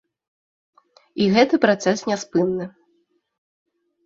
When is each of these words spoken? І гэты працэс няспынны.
І 1.25 1.27
гэты 1.35 1.55
працэс 1.67 1.99
няспынны. 2.13 2.65